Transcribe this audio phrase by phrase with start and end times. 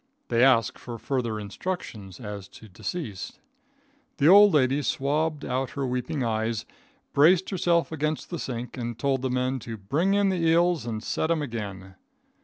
[0.29, 3.39] They asked for further instructions as to deceased.
[4.17, 6.65] The old lady swabbed out her weeping eyes,
[7.13, 11.03] braced herself against the sink and told the men to "bring in the eels and
[11.03, 11.93] set him again."